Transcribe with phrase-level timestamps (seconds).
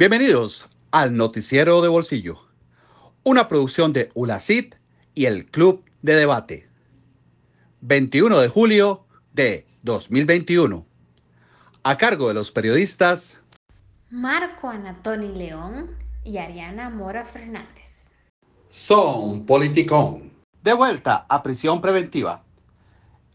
[0.00, 2.38] Bienvenidos al Noticiero de Bolsillo,
[3.22, 4.76] una producción de ULACIT
[5.14, 6.70] y el Club de Debate.
[7.82, 10.86] 21 de julio de 2021.
[11.82, 13.36] A cargo de los periodistas
[14.08, 18.10] Marco Anatoni León y Ariana Mora Fernández.
[18.70, 20.32] Son Politicón.
[20.62, 22.42] De vuelta a prisión preventiva.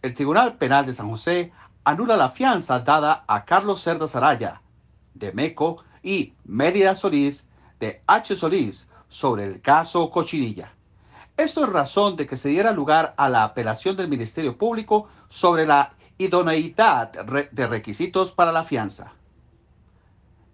[0.02, 1.52] El Tribunal Penal de San José
[1.84, 4.64] anula la fianza dada a Carlos Cerda Saraya,
[5.14, 7.48] de MECO, y Mérida Solís,
[7.80, 8.36] de H.
[8.36, 10.72] Solís, sobre el caso Cochinilla.
[11.36, 15.66] Esto es razón de que se diera lugar a la apelación del Ministerio Público sobre
[15.66, 17.12] la idoneidad
[17.52, 19.14] de requisitos para la fianza.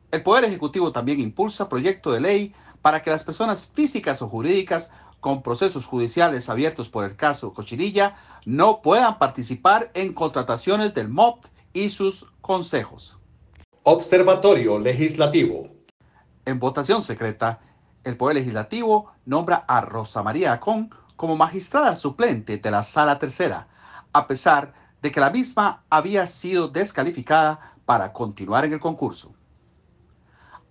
[0.10, 4.90] El Poder Ejecutivo también impulsa proyecto de ley para que las personas físicas o jurídicas
[5.20, 8.16] con procesos judiciales abiertos por el caso Cochinilla
[8.46, 13.21] no puedan participar en contrataciones del MOP y sus consejos.
[13.84, 15.68] Observatorio Legislativo.
[16.46, 17.62] En votación secreta,
[18.04, 23.68] el Poder Legislativo nombra a Rosa María Acón como magistrada suplente de la Sala Tercera,
[24.14, 29.34] a pesar de que la misma había sido descalificada para continuar en el concurso.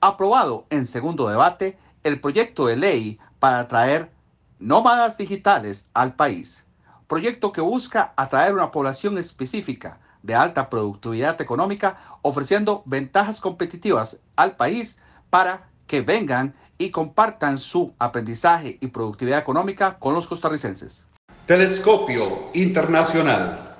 [0.00, 4.12] Aprobado en segundo debate el proyecto de ley para traer
[4.60, 6.64] nómadas digitales al país,
[7.08, 14.56] proyecto que busca atraer una población específica de alta productividad económica, ofreciendo ventajas competitivas al
[14.56, 14.98] país
[15.30, 21.06] para que vengan y compartan su aprendizaje y productividad económica con los costarricenses.
[21.46, 23.78] Telescopio Internacional.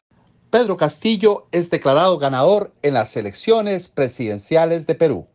[0.50, 5.28] Pedro Castillo es declarado ganador en las elecciones presidenciales de Perú.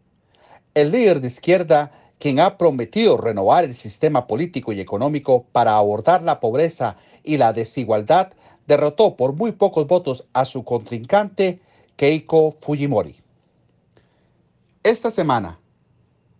[0.73, 6.23] El líder de izquierda quien ha prometido renovar el sistema político y económico para abordar
[6.23, 8.33] la pobreza y la desigualdad,
[8.67, 11.59] derrotó por muy pocos votos a su contrincante
[11.95, 13.15] Keiko Fujimori.
[14.83, 15.59] Esta semana,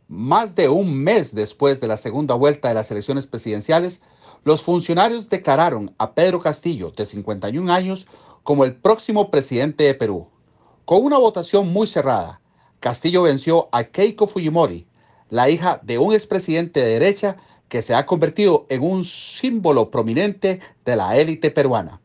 [0.08, 4.02] más de un mes después de la segunda vuelta de las elecciones presidenciales,
[4.44, 8.08] los funcionarios declararon a Pedro Castillo, de 51 años,
[8.44, 10.28] como el próximo presidente de Perú.
[10.86, 12.42] Con una votación muy cerrada,
[12.80, 14.86] Castillo venció a Keiko Fujimori,
[15.32, 20.60] la hija de un expresidente de derecha que se ha convertido en un símbolo prominente
[20.86, 22.00] de la élite peruana.